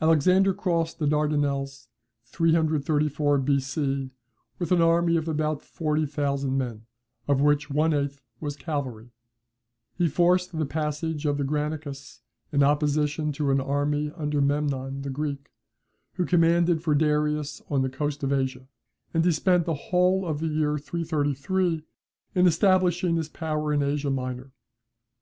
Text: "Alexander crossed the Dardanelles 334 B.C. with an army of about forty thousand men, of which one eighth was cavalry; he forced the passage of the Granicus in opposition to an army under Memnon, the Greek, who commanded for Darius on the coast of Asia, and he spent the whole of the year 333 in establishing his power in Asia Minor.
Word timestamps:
"Alexander 0.00 0.54
crossed 0.54 0.98
the 0.98 1.06
Dardanelles 1.06 1.88
334 2.24 3.36
B.C. 3.36 4.10
with 4.58 4.72
an 4.72 4.80
army 4.80 5.18
of 5.18 5.28
about 5.28 5.60
forty 5.60 6.06
thousand 6.06 6.56
men, 6.56 6.86
of 7.28 7.42
which 7.42 7.68
one 7.68 7.92
eighth 7.92 8.22
was 8.40 8.56
cavalry; 8.56 9.10
he 9.98 10.08
forced 10.08 10.56
the 10.58 10.64
passage 10.64 11.26
of 11.26 11.36
the 11.36 11.44
Granicus 11.44 12.22
in 12.50 12.62
opposition 12.62 13.32
to 13.32 13.50
an 13.50 13.60
army 13.60 14.10
under 14.16 14.40
Memnon, 14.40 15.02
the 15.02 15.10
Greek, 15.10 15.50
who 16.14 16.24
commanded 16.24 16.82
for 16.82 16.94
Darius 16.94 17.60
on 17.68 17.82
the 17.82 17.90
coast 17.90 18.22
of 18.22 18.32
Asia, 18.32 18.66
and 19.12 19.22
he 19.26 19.30
spent 19.30 19.66
the 19.66 19.74
whole 19.74 20.24
of 20.24 20.40
the 20.40 20.48
year 20.48 20.78
333 20.78 21.82
in 22.34 22.46
establishing 22.46 23.16
his 23.16 23.28
power 23.28 23.74
in 23.74 23.82
Asia 23.82 24.08
Minor. 24.08 24.52